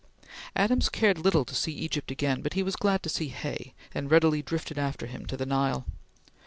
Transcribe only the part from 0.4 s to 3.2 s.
Adams cared little to see Egypt again, but he was glad to